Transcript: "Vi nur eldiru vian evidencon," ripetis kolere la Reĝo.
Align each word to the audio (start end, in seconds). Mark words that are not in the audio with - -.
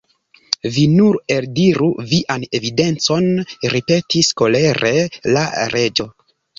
"Vi 0.77 0.85
nur 0.93 1.19
eldiru 1.35 1.91
vian 2.15 2.47
evidencon," 2.61 3.31
ripetis 3.77 4.35
kolere 4.45 4.99
la 5.37 5.49
Reĝo. 5.79 6.13